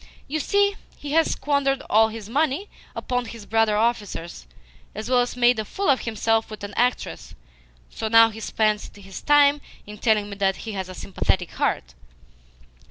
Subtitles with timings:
[0.27, 4.47] You see, he has squandered all his money upon his brother officers,
[4.95, 7.35] as well as made a fool of himself with an actress;
[7.91, 11.93] so now he spends his time in telling me that he has a sympathetic heart!"